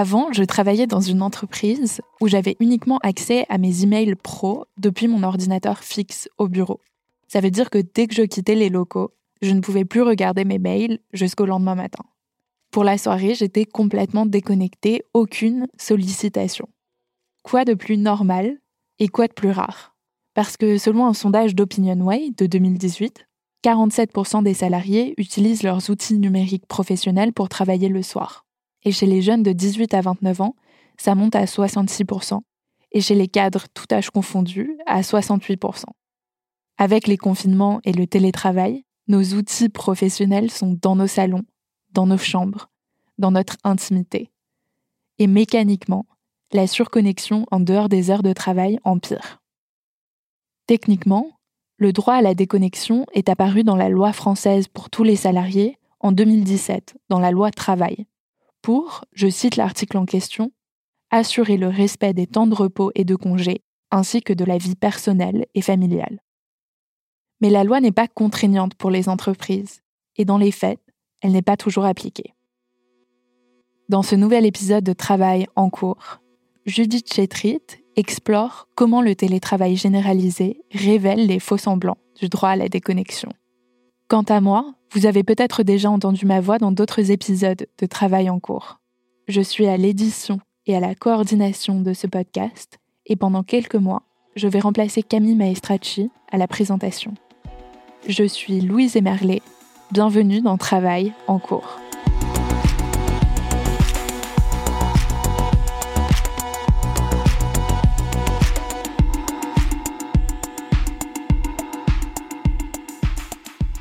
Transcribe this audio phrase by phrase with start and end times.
[0.00, 5.08] Avant, je travaillais dans une entreprise où j'avais uniquement accès à mes emails pro depuis
[5.08, 6.78] mon ordinateur fixe au bureau.
[7.26, 9.10] Ça veut dire que dès que je quittais les locaux,
[9.42, 12.04] je ne pouvais plus regarder mes mails jusqu'au lendemain matin.
[12.70, 16.68] Pour la soirée, j'étais complètement déconnectée, aucune sollicitation.
[17.42, 18.56] Quoi de plus normal
[19.00, 19.96] et quoi de plus rare?
[20.32, 23.26] Parce que selon un sondage d'OpinionWay de 2018,
[23.64, 28.44] 47% des salariés utilisent leurs outils numériques professionnels pour travailler le soir.
[28.88, 30.56] Et chez les jeunes de 18 à 29 ans,
[30.96, 32.40] ça monte à 66%.
[32.92, 35.82] Et chez les cadres, tout âge confondu, à 68%.
[36.78, 41.44] Avec les confinements et le télétravail, nos outils professionnels sont dans nos salons,
[41.92, 42.70] dans nos chambres,
[43.18, 44.30] dans notre intimité.
[45.18, 46.06] Et mécaniquement,
[46.54, 49.42] la surconnexion en dehors des heures de travail empire.
[50.66, 51.32] Techniquement,
[51.76, 55.76] le droit à la déconnexion est apparu dans la loi française pour tous les salariés
[56.00, 58.06] en 2017, dans la loi travail
[58.62, 60.52] pour, je cite l'article en question,
[61.10, 64.76] assurer le respect des temps de repos et de congés, ainsi que de la vie
[64.76, 66.20] personnelle et familiale.
[67.40, 69.80] Mais la loi n'est pas contraignante pour les entreprises,
[70.16, 70.80] et dans les faits,
[71.22, 72.34] elle n'est pas toujours appliquée.
[73.88, 76.20] Dans ce nouvel épisode de Travail en cours,
[76.66, 77.62] Judith Chetrit
[77.96, 83.30] explore comment le télétravail généralisé révèle les faux semblants du droit à la déconnexion.
[84.08, 88.30] Quant à moi, vous avez peut-être déjà entendu ma voix dans d'autres épisodes de Travail
[88.30, 88.80] en cours.
[89.28, 94.04] Je suis à l'édition et à la coordination de ce podcast et pendant quelques mois,
[94.34, 97.12] je vais remplacer Camille Maestracci à la présentation.
[98.08, 99.42] Je suis Louise Emerlet.
[99.92, 101.78] Bienvenue dans Travail en cours.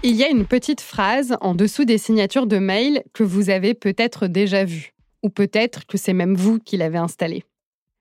[0.09, 3.73] Il y a une petite phrase en dessous des signatures de mail que vous avez
[3.73, 7.43] peut-être déjà vue, ou peut-être que c'est même vous qui l'avez installée.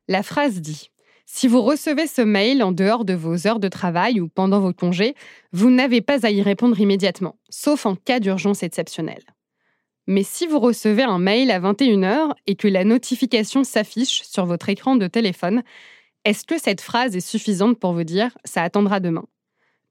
[0.07, 0.93] La phrase dit
[1.25, 4.73] Si vous recevez ce mail en dehors de vos heures de travail ou pendant vos
[4.73, 5.17] congés,
[5.51, 9.25] vous n'avez pas à y répondre immédiatement, sauf en cas d'urgence exceptionnelle.
[10.07, 14.69] Mais si vous recevez un mail à 21h et que la notification s'affiche sur votre
[14.69, 15.65] écran de téléphone,
[16.25, 19.23] est-ce que cette phrase est suffisante pour vous dire⁇ ça attendra demain?⁇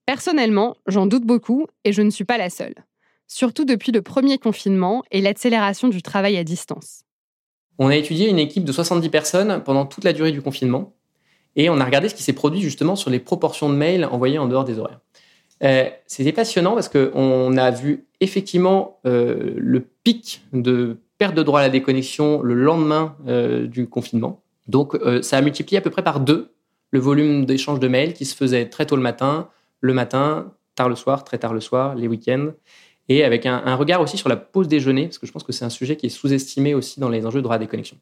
[0.05, 2.75] Personnellement, j'en doute beaucoup et je ne suis pas la seule.
[3.27, 7.01] Surtout depuis le premier confinement et l'accélération du travail à distance.
[7.79, 10.93] On a étudié une équipe de 70 personnes pendant toute la durée du confinement
[11.55, 14.37] et on a regardé ce qui s'est produit justement sur les proportions de mails envoyés
[14.37, 14.99] en dehors des horaires.
[15.63, 21.61] Euh, C'était passionnant parce qu'on a vu effectivement euh, le pic de perte de droit
[21.61, 24.41] à la déconnexion le lendemain euh, du confinement.
[24.67, 26.51] Donc ça a multiplié à peu près par deux
[26.89, 29.47] le volume d'échange de mails qui se faisait très tôt le matin,
[29.85, 32.51] le matin, tard le soir, très tard le soir, les week-ends.
[33.07, 35.65] et avec un, regard aussi sur la pause déjeuner, parce que je pense que c'est
[35.65, 37.97] un sujet qui est sous-estimé aussi dans les enjeux de droit à déconnexion.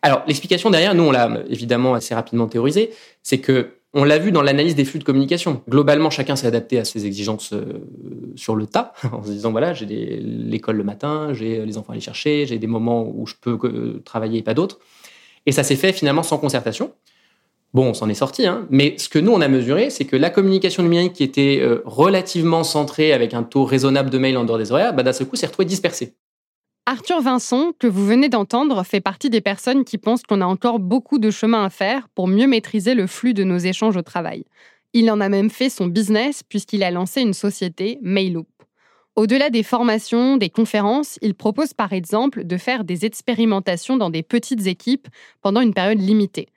[0.00, 2.90] Alors, l'explication derrière, nous, on l'a évidemment assez rapidement théorisé,
[3.22, 5.62] c'est que on l'a vu dans l'analyse des flux de communication.
[5.68, 7.86] Globalement, chacun s'est adapté à ses exigences euh,
[8.34, 11.92] sur le tas, en se disant voilà, j'ai l'école le matin, j'ai les enfants à
[11.92, 14.78] aller chercher, j'ai des moments où je peux euh, travailler et pas d'autres.
[15.46, 16.92] Et ça s'est fait finalement sans concertation.
[17.74, 20.14] Bon, on s'en est sorti, hein, mais ce que nous, on a mesuré, c'est que
[20.14, 24.44] la communication numérique qui était euh, relativement centrée avec un taux raisonnable de mails en
[24.44, 26.14] dehors des horaires, bah, d'un seul coup, s'est retrouvée dispersée.
[26.86, 30.78] Arthur Vincent, que vous venez d'entendre, fait partie des personnes qui pensent qu'on a encore
[30.78, 34.44] beaucoup de chemin à faire pour mieux maîtriser le flux de nos échanges au travail.
[34.92, 38.46] Il en a même fait son business puisqu'il a lancé une société, Mailloop.
[39.16, 44.22] Au-delà des formations, des conférences, il propose par exemple de faire des expérimentations dans des
[44.22, 45.08] petites équipes
[45.40, 46.48] pendant une période limitée.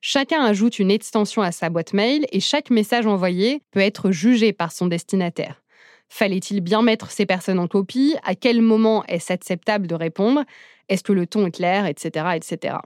[0.00, 4.52] Chacun ajoute une extension à sa boîte mail et chaque message envoyé peut être jugé
[4.52, 5.62] par son destinataire.
[6.08, 8.16] Fallait-il bien mettre ces personnes en copie?
[8.24, 10.44] À quel moment est-ce acceptable de répondre?
[10.88, 11.86] Est-ce que le ton est clair?
[11.86, 12.26] Etc.
[12.34, 12.76] etc.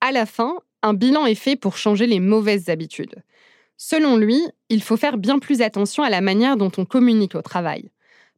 [0.00, 3.22] À la fin, un bilan est fait pour changer les mauvaises habitudes.
[3.76, 4.40] Selon lui,
[4.70, 7.90] il faut faire bien plus attention à la manière dont on communique au travail.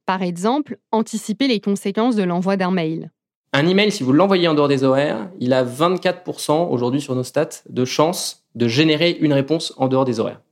[0.05, 3.11] Par exemple, anticiper les conséquences de l'envoi d'un mail.
[3.57, 7.23] Un email, si vous l'envoyez en dehors des horaires, il a 24% aujourd'hui sur nos
[7.23, 10.43] stats de chance de générer une réponse en dehors des horaires.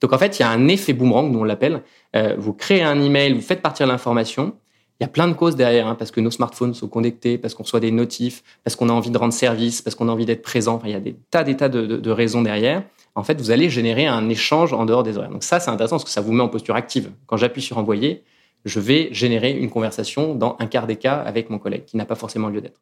[0.00, 1.82] Donc en fait, il y a un effet boomerang, nous on l'appelle.
[2.16, 4.54] Euh, vous créez un email, vous faites partir l'information.
[4.98, 7.52] Il y a plein de causes derrière, hein, parce que nos smartphones sont connectés, parce
[7.52, 10.24] qu'on reçoit des notifs, parce qu'on a envie de rendre service, parce qu'on a envie
[10.24, 10.80] d'être présent.
[10.86, 12.82] il y a des tas, des tas de, raisons derrière.
[13.14, 15.28] En fait, vous allez générer un échange en dehors des horaires.
[15.28, 17.10] Donc ça, c'est intéressant parce que ça vous met en posture active.
[17.26, 18.24] Quand j'appuie sur envoyer,
[18.64, 22.06] je vais générer une conversation dans un quart des cas avec mon collègue, qui n'a
[22.06, 22.80] pas forcément lieu d'être.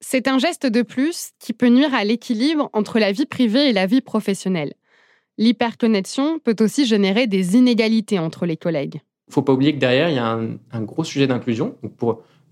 [0.00, 3.72] C'est un geste de plus qui peut nuire à l'équilibre entre la vie privée et
[3.72, 4.74] la vie professionnelle.
[5.38, 9.00] L'hyperconnexion peut aussi générer des inégalités entre les collègues.
[9.28, 10.38] Il ne faut pas oublier que derrière, il y a
[10.72, 11.76] un, gros sujet d'inclusion,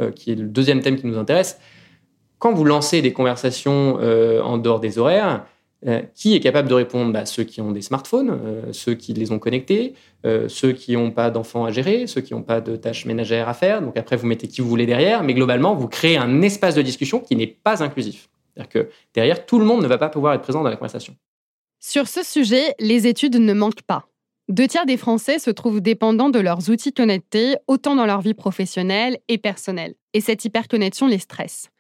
[0.00, 1.58] euh, qui est le deuxième thème qui nous intéresse.
[2.38, 5.46] Quand vous lancez des conversations euh, en dehors des horaires,
[5.86, 7.12] euh, qui est capable de répondre?
[7.12, 8.38] Bah, Ceux qui ont des smartphones,
[8.72, 9.94] ceux qui les ont connectés,
[10.48, 13.54] ceux qui n'ont pas d'enfants à gérer, ceux qui n'ont pas de tâches ménagères à
[13.54, 13.82] faire.
[13.82, 16.82] Donc après, vous mettez qui vous voulez derrière, mais globalement, vous créez un espace de
[16.82, 18.28] discussion qui n'est pas inclusif.
[18.54, 21.16] C'est-à-dire que derrière, tout le monde ne va pas pouvoir être présent dans la conversation.
[21.80, 24.08] Sur ce sujet, les études ne manquent pas.
[24.48, 28.34] Deux tiers des Français se trouvent dépendants de leurs outils connectés, autant dans leur vie
[28.34, 29.94] professionnelle et personnelle.
[30.12, 31.70] Et cette hyperconnexion les stresse.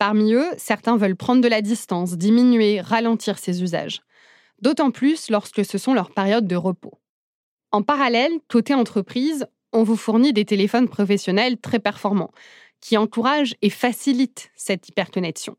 [0.00, 4.00] Parmi eux, certains veulent prendre de la distance, diminuer, ralentir ces usages.
[4.62, 6.98] D'autant plus lorsque ce sont leurs périodes de repos.
[7.70, 12.32] En parallèle, côté entreprise, on vous fournit des téléphones professionnels très performants,
[12.80, 15.54] qui encouragent et facilitent cette hyperconnexion.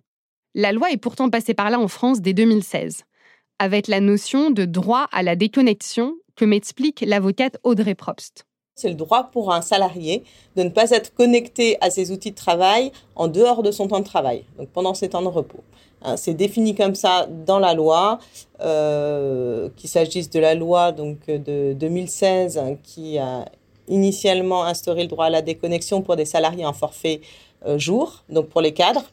[0.55, 3.05] La loi est pourtant passée par là en France dès 2016
[3.59, 8.47] avec la notion de droit à la déconnexion que m'explique l'avocate Audrey Probst.
[8.81, 10.23] C'est le droit pour un salarié
[10.55, 13.99] de ne pas être connecté à ses outils de travail en dehors de son temps
[13.99, 15.59] de travail, donc pendant ses temps de repos.
[16.01, 18.17] Hein, c'est défini comme ça dans la loi,
[18.59, 23.45] euh, qu'il s'agisse de la loi donc de 2016 hein, qui a
[23.87, 27.21] initialement instauré le droit à la déconnexion pour des salariés en forfait
[27.67, 29.03] euh, jour, donc pour les cadres,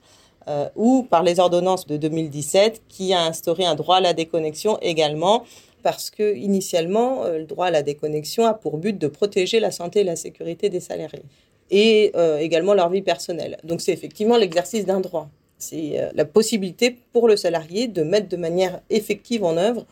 [0.49, 4.79] euh, ou par les ordonnances de 2017 qui a instauré un droit à la déconnexion
[4.81, 5.45] également
[5.83, 9.71] parce que initialement euh, le droit à la déconnexion a pour but de protéger la
[9.71, 11.23] santé et la sécurité des salariés
[11.71, 13.59] et euh, également leur vie personnelle.
[13.65, 15.29] Donc c'est effectivement l'exercice d'un droit.
[15.59, 19.87] C'est la possibilité pour le salarié de mettre de manière effective en œuvre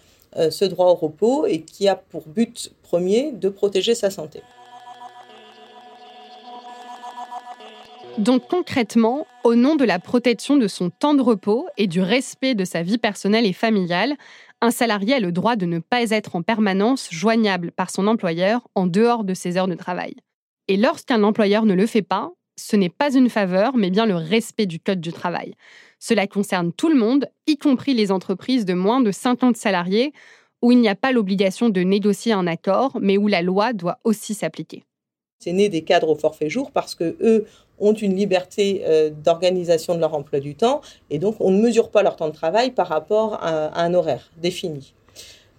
[0.51, 4.43] ce droit au repos et qui a pour but premier de protéger sa santé.
[8.19, 12.55] Donc concrètement, au nom de la protection de son temps de repos et du respect
[12.55, 14.15] de sa vie personnelle et familiale,
[14.61, 18.69] un salarié a le droit de ne pas être en permanence joignable par son employeur
[18.75, 20.15] en dehors de ses heures de travail.
[20.69, 24.17] Et lorsqu'un employeur ne le fait pas, ce n'est pas une faveur, mais bien le
[24.17, 25.55] respect du Code du travail.
[25.99, 30.13] Cela concerne tout le monde, y compris les entreprises de moins de 50 salariés,
[30.63, 33.99] où il n'y a pas l'obligation de négocier un accord, mais où la loi doit
[34.05, 34.85] aussi s'appliquer.
[35.39, 37.47] C'est né des cadres au forfait jour parce que eux
[37.79, 40.81] ont une liberté euh, d'organisation de leur emploi du temps
[41.11, 44.31] et donc on ne mesure pas leur temps de travail par rapport à, un horaire
[44.37, 44.95] défini.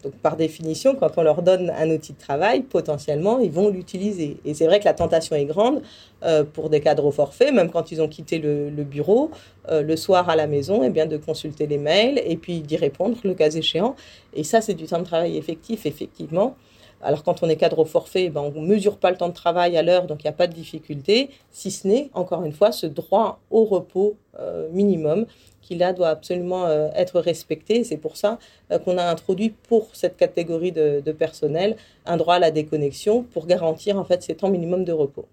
[0.04, 4.38] Donc par définition, quand on leur donne un outil de travail, potentiellement, ils vont l'utiliser.
[4.46, 5.82] Et c'est vrai que la tentation est grande
[6.24, 9.32] euh, pour des cadres au forfait, même quand ils ont quitté le, bureau,
[9.70, 12.78] euh, le soir à la maison, eh bien de consulter les mails et puis d'y
[12.78, 13.96] répondre le cas échéant.
[14.36, 16.56] Et ça, c'est du temps de travail effectif, effectivement.
[17.02, 19.34] Alors quand on est cadre au forfait, ben, on ne mesure pas le temps de
[19.34, 22.54] travail à l'heure, donc il n'y a pas de difficulté, si ce n'est, encore une
[22.54, 25.26] fois, ce droit au repos euh, minimum
[25.62, 27.84] qui là doit absolument euh, être respecté.
[27.84, 28.40] C'est pour ça
[28.72, 31.76] euh, qu'on a introduit pour cette catégorie de, personnel
[32.06, 35.26] un droit à la déconnexion pour garantir en fait ces temps minimums de repos.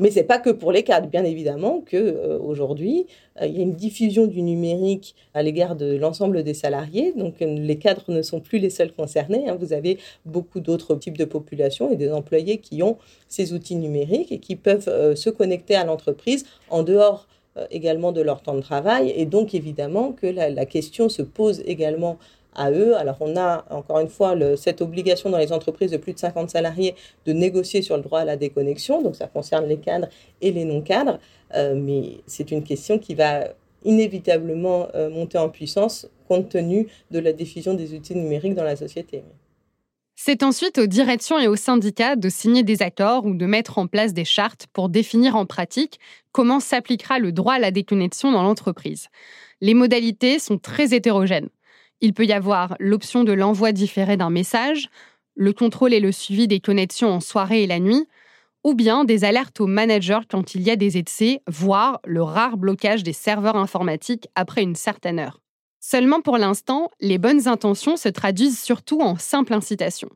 [0.00, 3.06] Mais c'est pas que pour les cadres, bien évidemment que euh, aujourd'hui
[3.40, 7.12] euh, il y a une diffusion du numérique à l'égard de l'ensemble des salariés.
[7.14, 9.48] Donc euh, les cadres ne sont plus les seuls concernés.
[9.48, 9.58] Hein.
[9.60, 12.96] Vous avez beaucoup d'autres types de populations et des employés qui ont
[13.28, 17.28] ces outils numériques et qui peuvent se connecter à l'entreprise en dehors
[17.70, 19.12] également de leur temps de travail.
[19.14, 22.18] Et donc évidemment que la, la question se pose également
[22.54, 22.96] à eux.
[22.96, 26.50] Alors on a encore une fois cette obligation dans les entreprises de plus de 50
[26.50, 26.94] salariés
[27.26, 30.08] de négocier sur le droit à la déconnexion, donc ça concerne les cadres
[30.40, 31.18] et les non-cadres,
[31.54, 33.48] euh, mais c'est une question qui va
[33.84, 38.76] inévitablement euh, monter en puissance compte tenu de la diffusion des outils numériques dans la
[38.76, 39.24] société.
[40.22, 43.86] C'est ensuite aux directions et aux syndicats de signer des accords ou de mettre en
[43.86, 45.98] place des chartes pour définir en pratique
[46.30, 49.08] comment s'appliquera le droit à la déconnexion dans l'entreprise.
[49.62, 51.48] Les modalités sont très hétérogènes.
[52.00, 54.88] Il peut y avoir l'option de l'envoi différé d'un message,
[55.34, 58.06] le contrôle et le suivi des connexions en soirée et la nuit,
[58.64, 62.56] ou bien des alertes aux managers quand il y a des excès, voire le rare
[62.56, 65.40] blocage des serveurs informatiques après une certaine heure.
[65.80, 70.10] Seulement pour l'instant, les bonnes intentions se traduisent surtout en simple incitation.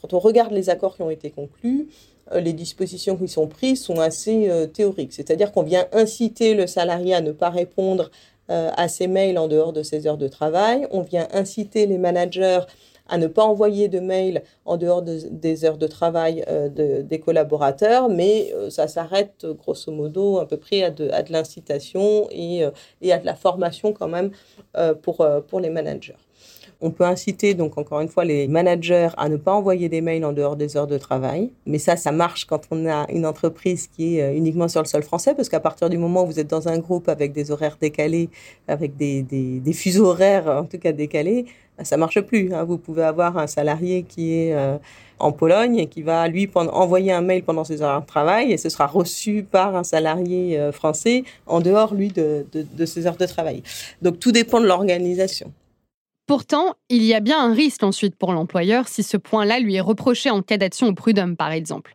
[0.00, 1.88] Quand on regarde les accords qui ont été conclus,
[2.32, 5.12] euh, les dispositions qui sont prises sont assez euh, théoriques.
[5.12, 8.10] C'est-à-dire qu'on vient inciter le salarié à ne pas répondre
[8.48, 10.86] à ces mails en dehors de ses heures de travail.
[10.90, 12.60] On vient inciter les managers
[13.08, 16.68] à ne pas envoyer de mails en dehors des heures de travail euh,
[17.02, 22.64] des collaborateurs, mais euh, ça s'arrête grosso modo à peu près à de, l'incitation et,
[23.00, 24.30] et, à de la formation quand même
[25.02, 26.16] pour, pour les managers.
[26.80, 30.24] On peut inciter donc encore une fois les managers à ne pas envoyer des mails
[30.24, 31.50] en dehors des heures de travail.
[31.66, 34.86] Mais ça, ça marche quand on a une entreprise qui est euh, uniquement sur le
[34.86, 37.50] sol français, parce qu'à partir du moment où vous êtes dans un groupe avec des
[37.50, 38.28] horaires décalés,
[38.68, 41.46] avec des, des, fuseaux horaires en tout cas décalés,
[41.82, 42.54] ça marche plus.
[42.54, 42.62] Hein.
[42.62, 44.76] Vous pouvez avoir un salarié qui est euh,
[45.18, 48.56] en Pologne et qui va lui envoyer un mail pendant ses heures de travail et
[48.56, 53.16] ce sera reçu par un salarié euh, français en dehors lui de, de ses heures
[53.16, 53.64] de travail.
[54.00, 55.52] Donc tout dépend de l'organisation.
[56.28, 59.80] Pourtant, il y a bien un risque ensuite pour l'employeur si ce point-là lui est
[59.80, 61.94] reproché en cas d'action au prud'homme, par exemple.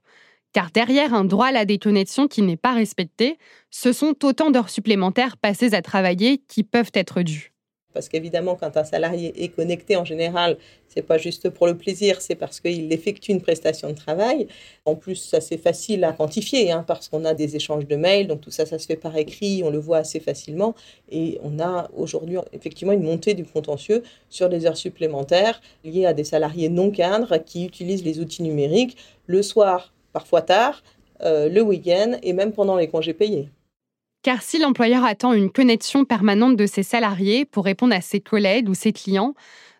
[0.53, 3.37] Car derrière un droit à la déconnexion qui n'est pas respecté,
[3.69, 7.52] ce sont autant d'heures supplémentaires passées à travailler qui peuvent être dues.
[7.93, 10.57] Parce qu'évidemment, quand un salarié est connecté, en général,
[10.87, 14.47] c'est pas juste pour le plaisir, c'est parce qu'il effectue une prestation de travail.
[14.85, 18.27] En plus, ça c'est facile à quantifier, hein, parce qu'on a des échanges de mails,
[18.27, 20.75] donc tout ça, ça se fait par écrit, on le voit assez facilement.
[21.11, 26.13] Et on a aujourd'hui effectivement une montée du contentieux sur des heures supplémentaires liées à
[26.13, 30.83] des salariés non cadres qui utilisent les outils numériques le soir, parfois tard,
[31.21, 33.49] euh, le week-end et même pendant les congés payés.
[34.23, 38.69] Car si l'employeur attend une connexion permanente de ses salariés pour répondre à ses collègues
[38.69, 39.33] ou ses clients,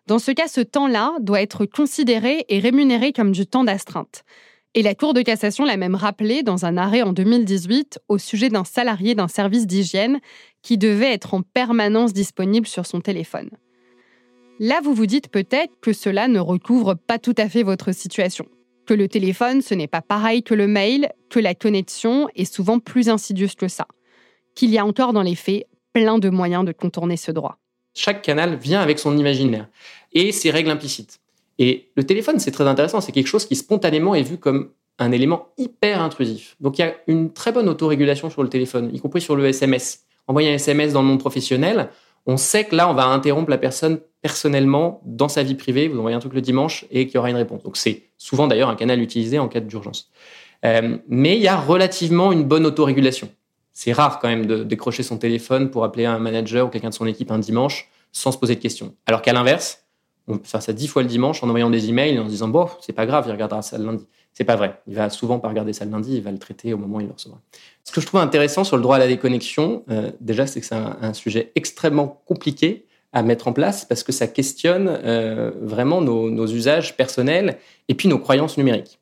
[0.06, 4.22] dans ce cas, ce temps-là doit être considéré et rémunéré comme du temps d'astreinte.
[4.74, 8.50] Et la Cour de cassation l'a même rappelé dans un arrêt en 2018 au sujet
[8.50, 10.20] d'un salarié d'un service d'hygiène
[10.60, 13.48] qui devait être en permanence disponible sur son téléphone.
[14.60, 18.44] Là, vous vous dites peut-être que cela ne recouvre pas tout à fait votre situation,
[18.84, 22.78] que le téléphone, ce n'est pas pareil que le mail, que la connexion est souvent
[22.78, 23.86] plus insidieuse que ça
[24.54, 27.58] qu'il y a encore dans les faits plein de moyens de contourner ce droit.
[27.94, 29.68] Chaque canal vient avec son imaginaire
[30.12, 31.20] et ses règles implicites.
[31.58, 35.12] Et le téléphone, c'est très intéressant, c'est quelque chose qui spontanément est vu comme un
[35.12, 36.56] élément hyper intrusif.
[36.60, 39.46] Donc il y a une très bonne autorégulation sur le téléphone, y compris sur le
[39.46, 40.04] SMS.
[40.26, 41.90] Envoyer un SMS dans le monde professionnel,
[42.26, 45.88] on sait que là, on va interrompre la personne personnellement dans sa vie privée.
[45.88, 47.62] Vous envoyez un truc le dimanche et qu'il y aura une réponse.
[47.62, 50.10] Donc c'est souvent d'ailleurs un canal utilisé en cas d'urgence.
[50.64, 53.28] Euh, mais il y a relativement une bonne autorégulation
[53.74, 56.94] c'est rare quand même de décrocher son téléphone pour appeler un manager ou quelqu'un de
[56.94, 58.94] son équipe un dimanche sans se poser de questions.
[59.06, 59.84] Alors qu'à l'inverse,
[60.28, 62.30] on peut faire ça dix fois le dimanche en envoyant des emails et en se
[62.30, 64.06] disant bon, c'est pas grave, il regardera ça le lundi.
[64.32, 64.80] C'est pas vrai.
[64.86, 67.00] Il va souvent pas regarder ça le lundi, il va le traiter au moment où
[67.00, 67.40] il le recevra.
[67.84, 70.66] Ce que je trouve intéressant sur le droit à la déconnexion, euh, déjà, c'est que
[70.66, 76.00] c'est un, sujet extrêmement compliqué à mettre en place parce que ça questionne euh, vraiment
[76.00, 78.98] nos, usages personnels et puis nos croyances numériques.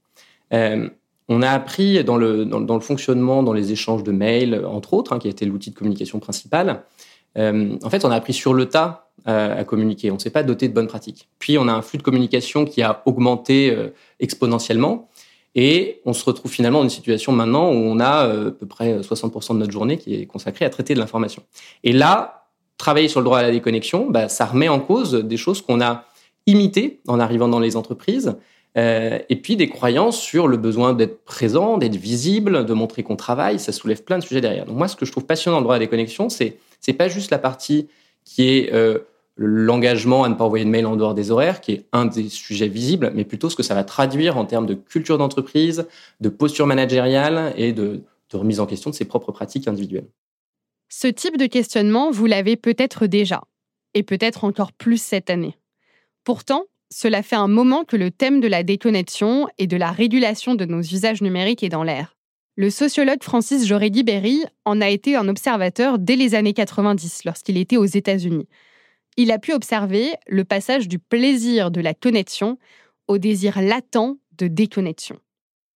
[0.52, 0.90] Euh,
[1.28, 5.12] on a appris dans le, dans, le fonctionnement, dans les échanges de mails, entre autres,
[5.12, 6.82] hein, qui a été l'outil de communication principal.
[7.38, 10.10] Euh, en fait, on a appris sur le tas euh, à communiquer.
[10.10, 11.28] On ne s'est pas doté de bonnes pratiques.
[11.38, 13.88] Puis, on a un flux de communication qui a augmenté euh,
[14.20, 15.08] exponentiellement.
[15.54, 19.00] Et on se retrouve finalement dans une situation maintenant où on a à peu près
[19.00, 21.42] 60% de notre journée qui est consacrée à traiter de l'information.
[21.84, 22.46] Et là,
[22.78, 25.82] travailler sur le droit à la déconnexion, bah, ça remet en cause des choses qu'on
[25.82, 26.06] a
[26.46, 28.34] imitées en arrivant dans les entreprises
[28.78, 33.16] euh, et puis des croyances sur le besoin d'être présent, d'être visible, de montrer qu'on
[33.16, 33.58] travaille.
[33.58, 34.64] Ça soulève plein de sujets derrière.
[34.64, 36.94] Donc moi, ce que je trouve passionnant dans le droit à la déconnexion, c'est c'est
[36.94, 37.88] pas juste la partie
[38.24, 39.00] qui est euh,
[39.36, 42.28] l'engagement à ne pas envoyer de mail en dehors des horaires, qui est un des
[42.28, 45.86] sujets visibles, mais plutôt ce que ça va traduire en termes de culture d'entreprise,
[46.20, 48.02] de posture managériale et de
[48.32, 50.08] de remise en question de ses propres pratiques individuelles.
[50.88, 53.42] Ce type de questionnement, vous l'avez peut-être déjà,
[53.94, 55.56] et peut-être encore plus cette année.
[56.24, 60.54] Pourtant, cela fait un moment que le thème de la déconnexion et de la régulation
[60.54, 62.16] de nos usages numériques est dans l'air.
[62.56, 67.78] Le sociologue Francis Joredi-Berry en a été un observateur dès les années 90 lorsqu'il était
[67.78, 68.46] aux États-Unis.
[69.16, 72.58] Il a pu observer le passage du plaisir de la connexion
[73.08, 75.18] au désir latent de déconnexion.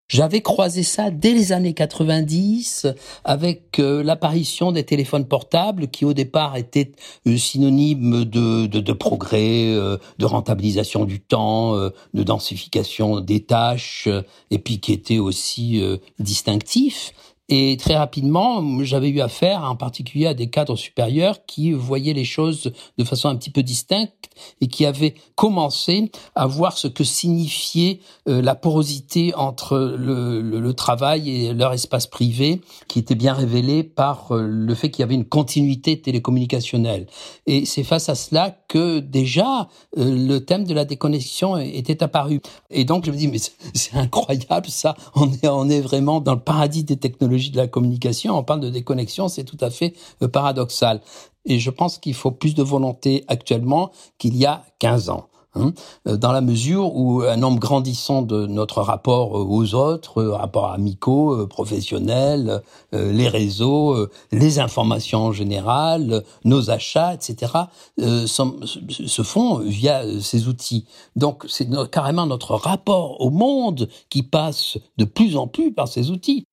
[0.08, 2.87] J'avais croisé ça dès les années 90
[3.25, 6.92] avec euh, l'apparition des téléphones portables qui au départ étaient
[7.26, 14.08] euh, synonymes de, de, progrès, euh, de rentabilisation du temps, de densification des tâches,
[14.50, 15.82] et puis qui étaient aussi
[16.18, 17.12] distinctifs.
[17.51, 22.25] Et très rapidement, j'avais eu affaire en particulier à des cadres supérieurs qui voyaient les
[22.25, 24.31] choses de façon un petit peu distincte
[24.63, 31.31] et qui avaient commencé à voir ce que signifiait euh, la porosité entre le, travail
[31.31, 35.15] et leur espace privé, qui était bien révélé par euh, le fait qu'il y avait
[35.15, 37.07] une continuité télécommunicationnelle.
[37.47, 42.41] Et c'est face à cela que déjà euh, le thème de la déconnexion était apparu.
[42.71, 43.39] Et donc je me dis mais
[43.75, 48.45] c'est incroyable ça, on est vraiment dans le paradis des technologies de la communication, on
[48.45, 51.00] parle de déconnexion, c'est tout à fait euh, paradoxal.
[51.45, 55.29] Et je pense qu'il faut plus de volonté actuellement qu'il y a 15 ans.
[55.57, 55.73] Hein,
[56.09, 60.73] euh, dans la mesure où un nombre grandissant de notre rapport euh, aux autres, rapports
[60.73, 62.62] amicaux, professionnels,
[62.93, 67.53] les réseaux, les informations en général, nos achats, etc.,
[67.99, 70.87] se font via ces outils.
[71.14, 76.11] Donc c'est carrément notre rapport au monde qui passe de plus en plus par ces
[76.11, 76.47] outils.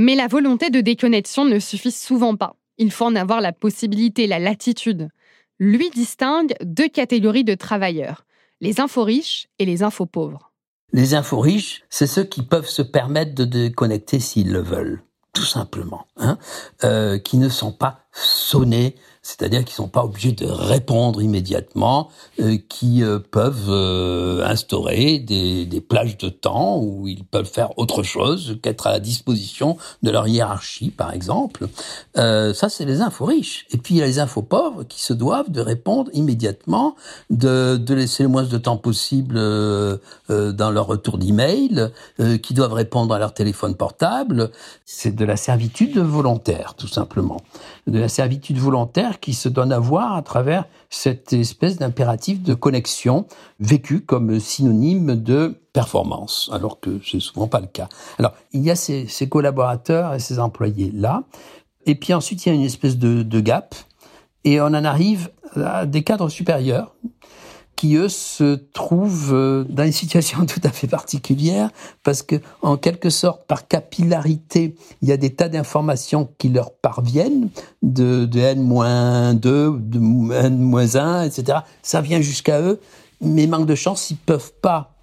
[0.00, 2.54] Mais la volonté de déconnexion ne suffit souvent pas.
[2.76, 5.08] Il faut en avoir la possibilité, la latitude.
[5.58, 8.24] Lui distingue deux catégories de travailleurs,
[8.60, 10.52] les infos riches et les infos pauvres.
[10.92, 15.02] Les infos riches, c'est ceux qui peuvent se permettre de déconnecter s'ils le veulent,
[15.32, 16.38] tout simplement, hein
[16.84, 18.94] euh, qui ne sont pas sonnés
[19.28, 22.08] c'est-à-dire qu'ils sont pas obligés de répondre immédiatement,
[22.40, 27.78] euh, qui euh, peuvent euh, instaurer des, des, plages de temps où ils peuvent faire
[27.78, 31.68] autre chose qu'être à la disposition de leur hiérarchie, par exemple.
[32.14, 33.66] ça, c'est les infos riches.
[33.70, 36.96] Et puis il y a les infos pauvres qui se doivent de répondre immédiatement,
[37.28, 41.90] de, de laisser le moins de temps possible dans leur retour d'email,
[42.42, 44.50] qui doivent répondre à leur téléphone portable.
[44.84, 47.40] C'est de la servitude volontaire, tout simplement,
[47.86, 52.54] de la servitude volontaire qui se donne à voir à travers cette espèce d'impératif de
[52.54, 53.26] connexion
[53.60, 57.88] vécu comme synonyme de performance, alors que c'est souvent pas le cas.
[58.18, 61.22] Alors, il y a ces, collaborateurs et ces employés-là,
[61.86, 63.74] et puis ensuite il y a une espèce de, de gap,
[64.44, 66.94] et on en arrive à des cadres supérieurs
[67.78, 71.70] qui eux se trouvent euh, dans une situation tout à fait particulière
[72.02, 76.72] parce que en quelque sorte par capillarité il y a des tas d'informations qui leur
[76.72, 77.50] parviennent
[77.82, 82.80] de, de n-2 de n-1 etc ça vient jusqu'à eux
[83.20, 84.96] mais manque de chance ils peuvent pas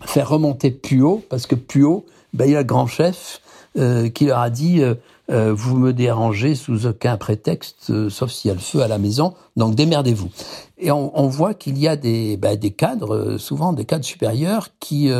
[0.00, 3.42] faire remonter plus haut parce que plus haut ben, il y a le grand chef
[3.76, 4.94] euh, qui leur a dit euh,
[5.30, 8.88] euh, vous me dérangez sous aucun prétexte, euh, sauf s'il y a le feu à
[8.88, 10.30] la maison, donc démerdez-vous.
[10.78, 14.04] Et on, on voit qu'il y a des, bah, des cadres, euh, souvent des cadres
[14.04, 15.10] supérieurs, qui,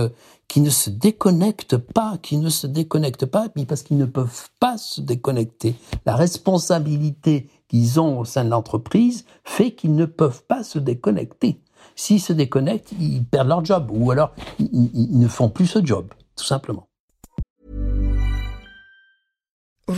[0.48, 4.78] qui ne se déconnectent pas, qui ne se déconnectent pas, parce qu'ils ne peuvent pas
[4.78, 5.74] se déconnecter.
[6.04, 11.60] La responsabilité qu'ils ont au sein de l'entreprise fait qu'ils ne peuvent pas se déconnecter.
[11.96, 15.84] S'ils se déconnectent, ils perdent leur job, ou alors ils, ils ne font plus ce
[15.84, 16.85] job, tout simplement.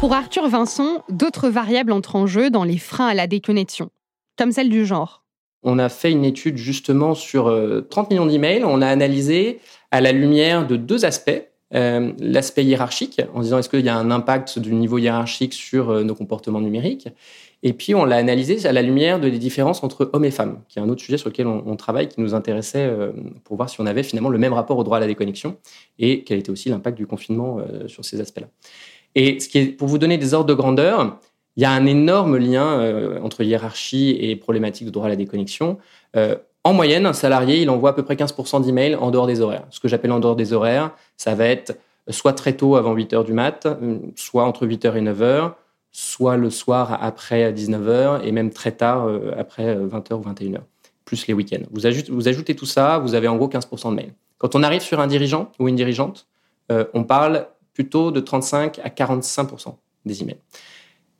[0.00, 3.88] Pour Arthur Vincent, d'autres variables entrent en jeu dans les freins à la déconnexion,
[4.36, 5.24] comme celle du genre.
[5.62, 8.62] On a fait une étude justement sur 30 euh, millions d'emails.
[8.64, 9.58] On a analysé
[9.90, 11.42] à la lumière de deux aspects.
[11.74, 15.90] Euh, l'aspect hiérarchique, en disant est-ce qu'il y a un impact du niveau hiérarchique sur
[15.90, 17.08] euh, nos comportements numériques?
[17.64, 20.60] Et puis on l'a analysé à la lumière de les différences entre hommes et femmes,
[20.68, 22.88] qui est un autre sujet sur lequel on, travaille, qui nous intéressait
[23.42, 25.56] pour voir si on avait finalement le même rapport au droit à la déconnexion
[25.98, 28.46] et quel était aussi l'impact du confinement sur ces aspects-là.
[29.16, 29.38] Et
[29.78, 31.18] pour vous donner des ordres de grandeur,
[31.56, 35.16] il y a un énorme lien euh, entre hiérarchie et problématique de droit à la
[35.16, 35.78] déconnexion.
[36.14, 39.40] Euh, En moyenne, un salarié, il envoie à peu près 15% d'emails en dehors des
[39.40, 39.64] horaires.
[39.70, 41.78] Ce que j'appelle en dehors des horaires, ça va être
[42.10, 43.66] soit très tôt avant 8 heures du mat,
[44.16, 45.56] soit entre 8 heures et 9 heures,
[45.92, 50.22] soit le soir après 19 heures et même très tard euh, après 20 heures ou
[50.22, 50.66] 21 heures,
[51.06, 51.64] plus les week-ends.
[51.70, 54.14] Vous ajoutez, vous ajoutez tout ça, vous avez en gros 15% de mails.
[54.36, 56.26] Quand on arrive sur un dirigeant ou une dirigeante,
[56.68, 57.46] on parle
[57.76, 59.74] plutôt de 35 à 45%
[60.06, 60.38] des emails.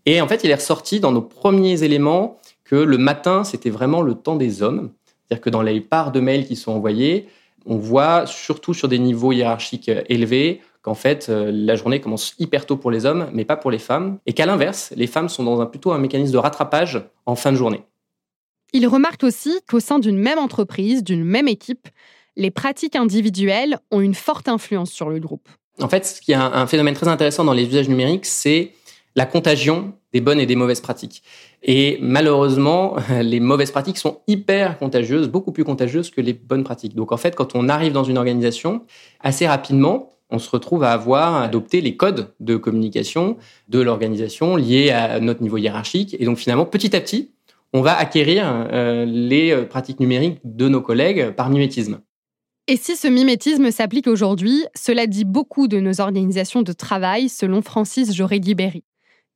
[0.07, 4.01] Et en fait, il est ressorti dans nos premiers éléments que le matin, c'était vraiment
[4.01, 4.91] le temps des hommes.
[5.05, 7.29] C'est-à-dire que dans les parts de mails qui sont envoyés,
[7.67, 12.65] on voit surtout sur des niveaux hiérarchiques élevés qu'en fait, euh, la journée commence hyper
[12.65, 15.45] tôt pour les hommes, mais pas pour les femmes, et qu'à l'inverse, les femmes sont
[15.45, 17.83] dans un, plutôt un mécanisme de rattrapage en fin de journée.
[18.73, 21.87] Il remarque aussi qu'au sein d'une même entreprise, d'une même équipe,
[22.35, 25.49] les pratiques individuelles ont une forte influence sur le groupe.
[25.81, 28.73] En fait, ce qui est un phénomène très intéressant dans les usages numériques, c'est
[29.17, 31.23] la contagion des bonnes et des mauvaises pratiques.
[31.63, 36.95] Et malheureusement, les mauvaises pratiques sont hyper contagieuses, beaucoup plus contagieuses que les bonnes pratiques.
[36.95, 38.83] Donc en fait, quand on arrive dans une organisation,
[39.21, 43.37] assez rapidement, on se retrouve à avoir adopté les codes de communication
[43.69, 46.17] de l'organisation liés à notre niveau hiérarchique.
[46.19, 47.33] Et donc finalement, petit à petit,
[47.73, 52.01] on va acquérir euh, les euh, pratiques numériques de nos collègues par mimétisme.
[52.69, 57.63] Et si ce mimétisme s'applique aujourd'hui, cela dit beaucoup de nos organisations de travail, selon
[57.63, 58.83] Francis Joré-Guibéry,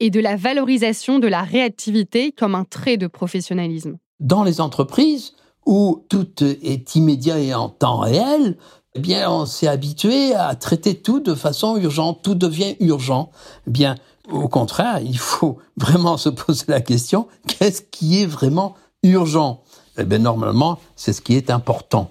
[0.00, 3.98] et de la valorisation de la réactivité comme un trait de professionnalisme.
[4.18, 8.58] Dans les entreprises où tout est immédiat et en temps réel,
[8.96, 13.30] eh bien, on s'est habitué à traiter tout de façon urgente, tout devient urgent.
[13.68, 13.94] Eh bien,
[14.28, 19.62] au contraire, il faut vraiment se poser la question, qu'est-ce qui est vraiment urgent?
[19.98, 22.10] Eh bien, normalement, c'est ce qui est important.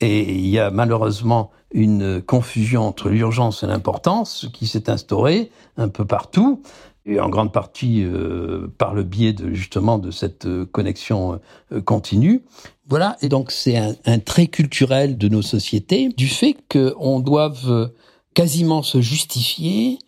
[0.00, 5.88] Et il y a malheureusement une confusion entre l'urgence et l'importance qui s'est instaurée un
[5.88, 6.62] peu partout
[7.06, 11.40] et en grande partie euh, par le biais de justement de cette euh, connexion
[11.72, 12.42] euh, continue.
[12.88, 17.90] Voilà, et donc c'est un, un, trait culturel de nos sociétés du fait qu'on doive
[18.34, 19.98] quasiment se justifier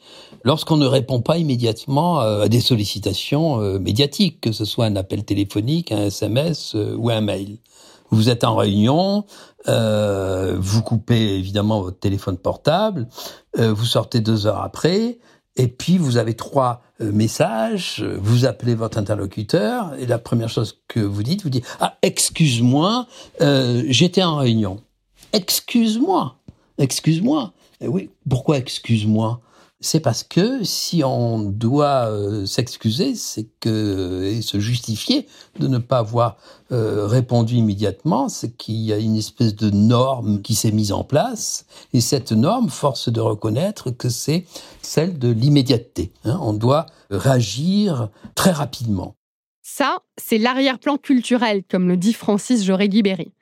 [0.44, 5.92] lorsqu'on ne répond pas immédiatement à des sollicitations médiatiques, que ce soit un appel téléphonique,
[5.92, 7.58] un SMS ou un mail.
[8.10, 9.24] Vous êtes en réunion,
[9.68, 13.08] euh, vous coupez évidemment votre téléphone portable,
[13.58, 15.18] euh, vous sortez deux heures après,
[15.56, 20.80] et puis vous avez trois euh, messages, vous appelez votre interlocuteur, et la première chose
[20.88, 23.06] que vous dites, vous dites Ah, excuse-moi,
[23.40, 24.80] j'étais en réunion.
[25.32, 26.36] Excuse-moi,
[26.78, 27.52] excuse-moi.
[27.82, 29.40] oui, pourquoi excuse-moi?
[29.82, 35.26] C'est parce que si on doit euh, s'excuser, c'est que et se justifier
[35.58, 36.38] de ne pas avoir
[36.70, 41.04] euh, répondu immédiatement, c'est qu'il y a une espèce de norme qui s'est mise en
[41.04, 44.46] place, et cette norme force de reconnaître que c'est
[44.80, 46.12] celle de l'immédiateté.
[46.24, 46.38] Hein.
[46.40, 49.16] On doit réagir très rapidement.
[49.62, 53.32] Ça, c'est l'arrière-plan culturel, comme le dit Francis Joré-Guibéry.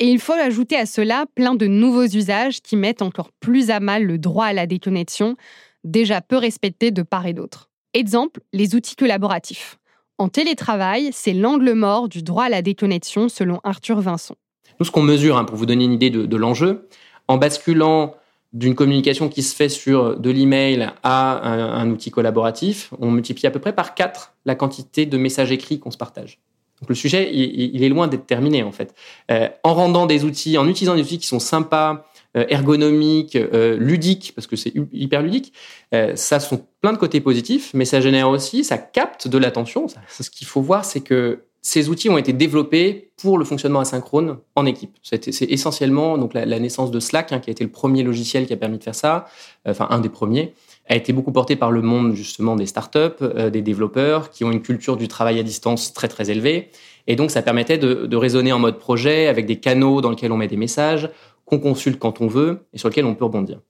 [0.00, 3.78] Et il faut ajouter à cela plein de nouveaux usages qui mettent encore plus à
[3.78, 5.36] mal le droit à la déconnexion,
[5.84, 7.70] déjà peu respectés de part et d'autre.
[7.92, 9.78] Exemple, les outils collaboratifs.
[10.18, 14.36] En télétravail, c'est l'angle mort du droit à la déconnexion selon Arthur Vincent.
[14.78, 16.88] Nous, ce qu'on mesure, hein, pour vous donner une idée de, l'enjeu,
[17.28, 18.14] en basculant
[18.52, 23.50] d'une communication qui se fait sur de l'email à un, outil collaboratif, on multiplie à
[23.50, 26.38] peu près par 4 la quantité de messages écrits qu'on se partage.
[26.80, 28.94] Donc le sujet, il, est loin d'être terminé en fait.
[29.30, 34.32] Euh, en rendant des outils, en utilisant des outils qui sont sympas, ergonomique, euh, ludique,
[34.34, 35.52] parce que c'est hyper ludique,
[35.94, 39.86] euh, ça sont plein de côtés positifs, mais ça génère aussi, ça capte de l'attention.
[40.08, 44.38] Ce qu'il faut voir, c'est que ces outils ont été développés pour le fonctionnement asynchrone
[44.54, 44.98] en équipe.
[45.02, 48.52] C'est essentiellement donc la, naissance de Slack, hein, qui a été le premier logiciel qui
[48.52, 49.26] a permis de faire ça,
[49.64, 50.52] enfin un des premiers,
[50.90, 54.60] a été beaucoup porté par le monde justement des startups, des développeurs qui ont une
[54.60, 56.68] culture du travail à distance très très élevée.
[57.06, 60.32] Et donc ça permettait de, de raisonner en mode projet avec des canaux dans lesquels
[60.32, 61.08] on met des messages,
[61.44, 63.60] qu'on consulte quand on veut et sur lequel on peut rebondir.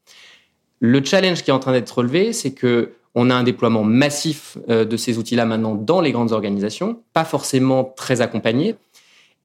[0.81, 4.59] Le challenge qui est en train d'être relevé, c'est que on a un déploiement massif
[4.69, 8.75] euh, de ces outils-là maintenant dans les grandes organisations, pas forcément très accompagné.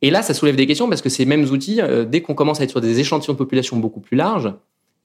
[0.02, 2.62] Et là, ça soulève des questions parce que ces mêmes outils, euh, dès qu'on commence
[2.62, 4.52] à être sur des échantillons de population beaucoup plus larges,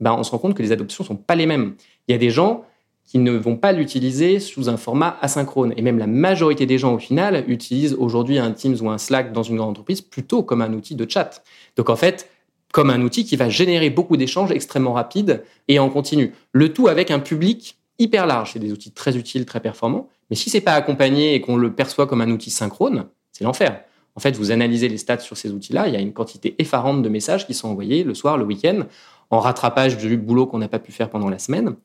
[0.01, 1.75] ben, on se rend compte que les adoptions sont pas les mêmes.
[2.09, 2.65] Il y a des gens
[3.05, 5.75] qui ne vont pas l'utiliser sous un format asynchrone.
[5.77, 9.33] Et même la majorité des gens, au final, utilisent aujourd'hui un Teams ou un Slack
[9.33, 11.43] dans une grande entreprise plutôt comme un outil de chat.
[11.77, 12.31] Donc en fait,
[12.75, 16.35] comme un outil qui va générer beaucoup d'échanges extrêmement rapides et en continu.
[16.51, 18.51] Le tout avec un public hyper large.
[18.53, 20.09] C'est des outils très utiles, très performants.
[20.29, 23.85] Mais si c'est pas accompagné et qu'on le perçoit comme un outil synchrone, c'est l'enfer.
[24.17, 27.01] En fait, vous analysez les stats sur ces outils-là, il y a une quantité effarante
[27.01, 28.87] de messages qui sont envoyés le soir, le week-end,
[29.31, 31.77] en rattrapage du boulot qu'on n'a pas pu faire pendant la semaine.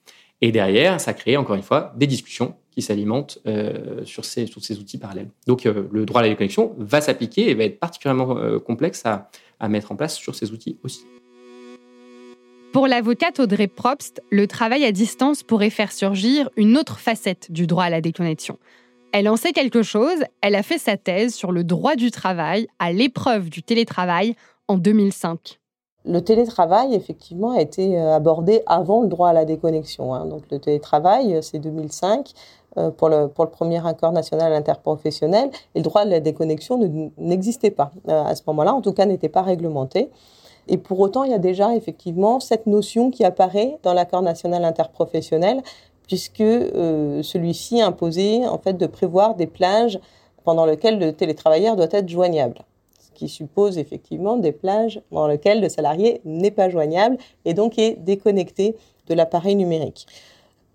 [0.42, 3.40] Et derrière, ça crée encore une fois des discussions qui s'alimentent
[4.06, 5.30] sur, ces, sur ces outils parallèles.
[5.48, 9.70] Donc le droit à la déconnexion va s'appliquer et va être particulièrement complexe à, à
[9.70, 11.06] mettre en place sur ces outils aussi.
[12.72, 17.66] Pour l'avocate Audrey Probst, le travail à distance pourrait faire surgir une autre facette du
[17.66, 18.60] droit à la déconnexion.
[19.12, 22.68] Elle en sait quelque chose, elle a fait sa thèse sur le droit du travail
[22.78, 24.36] à l'épreuve du télétravail
[24.68, 25.60] en 2005.
[26.06, 30.14] Le télétravail, effectivement, a été euh, abordé avant le droit à la déconnexion.
[30.14, 30.26] Hein.
[30.28, 32.32] Donc le télétravail, euh, c'est 2005 euh,
[32.98, 37.72] pour le, pour le premier accord national interprofessionnel, et le droit à la déconnexion n'existait
[37.72, 40.10] pas à ce moment-là, en tout cas n'était pas réglementé.
[40.68, 44.64] Et pour autant, il y a déjà effectivement cette notion qui apparaît dans l'accord national
[44.64, 45.62] interprofessionnel,
[46.08, 50.00] puisque euh, celui-ci imposait en fait de prévoir des plages
[50.44, 52.56] pendant lesquelles le télétravailleur doit être joignable,
[53.00, 57.78] ce qui suppose effectivement des plages dans lesquelles le salarié n'est pas joignable et donc
[57.78, 58.76] est déconnecté
[59.08, 60.08] de l'appareil numérique.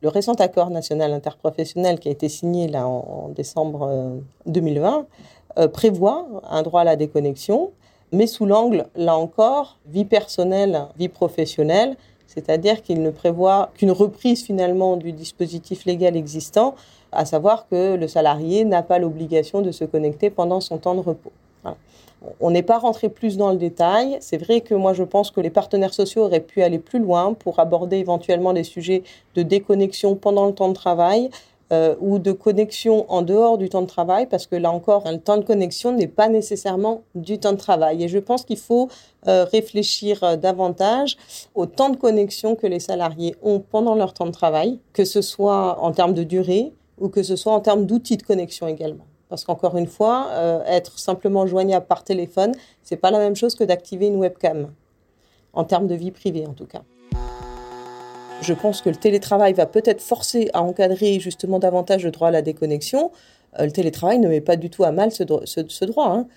[0.05, 6.27] Le récent accord national interprofessionnel qui a été signé en, décembre 2020 euh, euh, prévoit
[6.51, 7.71] un droit à la déconnexion
[8.13, 14.45] mais sous l'angle, là encore, vie personnelle, vie professionnelle, c'est-à-dire qu'il ne prévoit qu'une reprise
[14.45, 16.75] finalement du dispositif légal existant,
[17.11, 21.01] à savoir que le salarié n'a pas l'obligation de se connecter pendant son temps de
[21.01, 21.33] repos.
[22.41, 24.17] On n'est pas rentré plus dans le détail.
[24.21, 27.35] C'est vrai que moi, je pense que les partenaires sociaux auraient pu aller plus loin
[27.35, 29.03] pour aborder éventuellement les sujets
[29.35, 31.31] de déconnexion pendant le temps de travail,
[31.73, 35.19] euh, ou de connexion en dehors du temps de travail, parce que là encore, le
[35.19, 38.05] temps de connexion n'est pas nécessairement du temps de travail.
[38.05, 38.91] Et je pense qu'il faut
[39.29, 41.17] euh, réfléchir euh, davantage
[41.55, 45.23] au temps de connexion que les salariés ont pendant leur temps de travail, que ce
[45.23, 49.07] soit en termes de durée ou que ce soit en termes d'outils de connexion également.
[49.35, 50.31] Parce qu'encore une fois,
[50.65, 52.53] être simplement joignable par téléphone,
[52.85, 54.69] c'est pas la même chose que d'activer une webcam,
[55.53, 56.83] en termes de vie privée en tout cas.
[58.43, 62.31] Je pense que le télétravail va peut-être forcer à encadrer justement davantage le droit à
[62.31, 63.11] la déconnexion.
[63.59, 66.07] Euh, le télétravail ne met pas du tout à mal ce, droit.
[66.07, 66.29] Hein.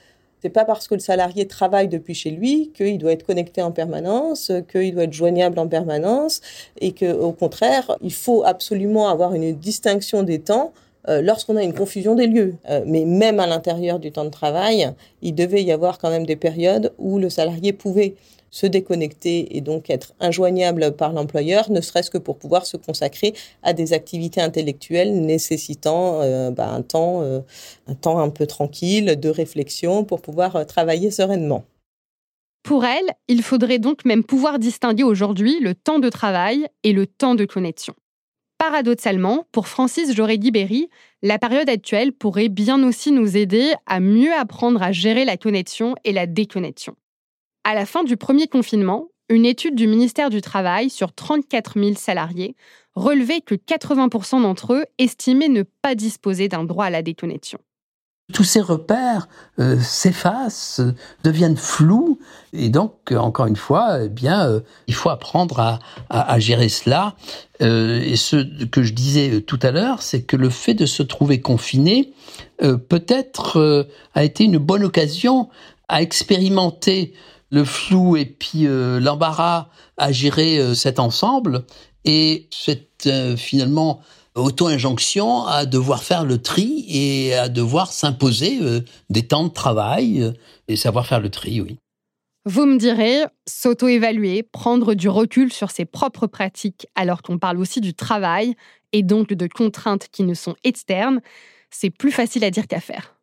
[0.41, 3.61] Ce n'est pas parce que le salarié travaille depuis chez lui qu'il doit être connecté
[3.61, 6.41] en permanence, qu'il doit être joignable en permanence,
[6.81, 10.73] et qu'au contraire, il faut absolument avoir une distinction des temps
[11.09, 12.55] euh, lorsqu'on a une confusion des lieux.
[12.69, 14.91] Euh, mais même à l'intérieur du temps de travail,
[15.21, 18.15] il devait y avoir quand même des périodes où le salarié pouvait
[18.49, 23.33] se déconnecter et donc être injoignable par l'employeur, ne serait-ce que pour pouvoir se consacrer
[23.61, 29.29] à des activités intellectuelles nécessitant euh, bah, un, temps, un temps un peu tranquille, de
[29.29, 31.65] réflexion, pour pouvoir travailler sereinement.
[32.63, 37.05] Pour elle, il faudrait donc même pouvoir distinguer aujourd'hui le temps de travail et le
[37.05, 37.93] temps de connexion.
[38.57, 40.89] Paradoxalement, pour Francis Joré-Guibéry,
[41.21, 45.95] la période actuelle pourrait bien aussi nous aider à mieux apprendre à gérer la connexion
[46.03, 46.95] et la déconnexion.
[47.63, 51.95] À la fin du premier confinement, une étude du ministère du Travail sur 34 000
[51.95, 52.55] salariés
[52.95, 57.59] relevait que 80% d'entre eux estimaient ne pas disposer d'un droit à la déconnexion.
[58.33, 60.81] Tous ces repères euh, s'effacent,
[61.23, 62.19] deviennent flous,
[62.51, 66.67] et donc euh, encore une fois, eh bien, euh, il faut apprendre à, à, gérer
[66.67, 67.15] cela.
[67.61, 71.41] et ce que je disais tout à l'heure, c'est que le fait de se trouver
[71.41, 72.13] confiné
[72.59, 75.49] peut-être a été une bonne occasion
[75.87, 77.13] à expérimenter
[77.49, 81.63] le flou et puis euh, l'embarras à gérer euh, cet ensemble
[82.05, 84.01] et cette euh, finalement
[84.37, 88.59] auto-injonction à devoir faire le tri et à devoir s'imposer
[89.09, 90.33] des temps de travail
[90.67, 91.77] et savoir faire le tri, oui.
[92.45, 97.81] Vous me direz, s'auto-évaluer, prendre du recul sur ses propres pratiques alors qu'on parle aussi
[97.81, 98.55] du travail
[98.93, 101.19] et donc de contraintes qui ne sont externes,
[101.71, 103.15] c'est plus facile à dire qu'à faire.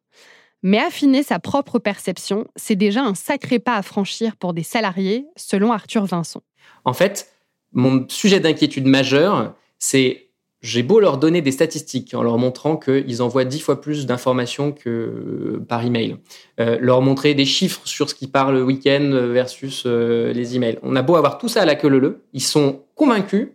[0.63, 5.27] Mais affiner sa propre perception, c'est déjà un sacré pas à franchir pour des salariés,
[5.37, 6.43] selon Arthur Vincent.
[6.85, 7.33] En fait,
[7.73, 10.29] mon sujet d'inquiétude majeur, c'est
[10.65, 14.73] j'ai beau leur donner des statistiques en leur montrant qu'ils envoient dix fois plus d'informations
[14.73, 16.17] que par email,
[16.59, 20.79] euh, leur montrer des chiffres sur ce qui parle le week-end versus euh, les emails.
[20.83, 23.49] On a beau avoir tout ça à la queue leu ils sont convaincus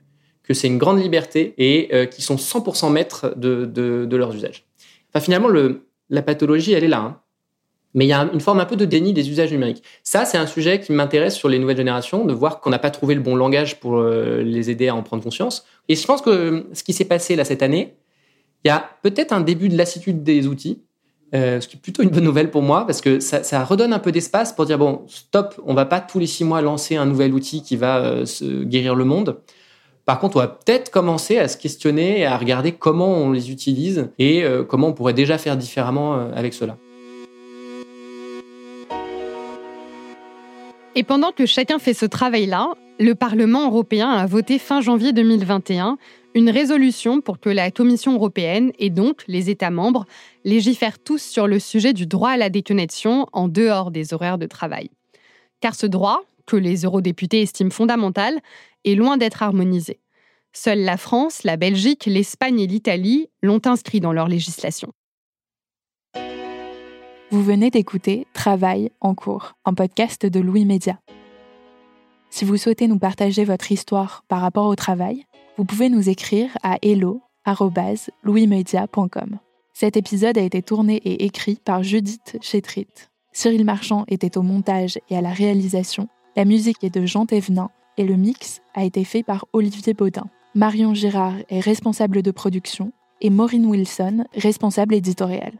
[0.44, 4.68] que c'est une grande liberté et euh, qu'ils sont 100% maîtres de, de, leurs usages.
[5.10, 7.00] Enfin, finalement, le, la pathologie, elle est là.
[7.00, 7.22] Hein.
[7.94, 9.84] Mais il y a une forme un peu de déni des usages numériques.
[10.04, 12.92] Ça, c'est un sujet qui m'intéresse sur les nouvelles générations, de voir qu'on n'a pas
[12.92, 15.66] trouvé le bon langage pour euh, les aider à en prendre conscience.
[15.88, 17.96] Et je pense que euh, ce qui s'est passé là cette année,
[18.64, 20.84] il y a peut-être un début de lassitude des outils,
[21.34, 24.00] euh, ce qui est plutôt une bonne nouvelle pour moi, parce que ça, redonne un
[24.00, 27.06] peu d'espace pour dire, bon, stop, on va pas tous les six mois lancer un
[27.06, 29.40] nouvel outil qui va guérir le monde.
[30.06, 33.52] Par contre, on va peut-être commencer à se questionner et à regarder comment on les
[33.52, 36.78] utilise et comment on pourrait déjà faire différemment avec cela.
[41.00, 45.98] Et pendant que chacun fait ce travail-là, le Parlement européen a voté fin janvier 2021
[46.36, 50.06] Une résolution pour que la Commission européenne et donc les États membres
[50.44, 54.46] légifèrent tous sur le sujet du droit à la déconnexion en dehors des horaires de
[54.46, 54.90] travail.
[55.62, 58.38] Car ce droit, que les eurodéputés estiment fondamental,
[58.84, 60.02] est loin d'être harmonisé.
[60.52, 64.92] Seules la France, la Belgique, l'Espagne et l'Italie l'ont inscrit dans leur législation.
[67.32, 71.00] Vous venez d'écouter Travail en cours, un podcast de Louis Média.
[72.32, 76.50] Si vous souhaitez nous partager votre histoire par rapport au travail, vous pouvez nous écrire
[76.64, 79.38] à hello@louismedia.com.
[79.74, 82.88] Cet épisode a été tourné et écrit par Judith Chétrit.
[83.32, 86.08] Cyril Marchand était au montage et à la réalisation.
[86.36, 90.26] La musique est de Jean Thévenin et le mix a été fait par Olivier Baudin.
[90.56, 95.60] Marion Girard est responsable de production et Maureen Wilson, responsable éditoriale.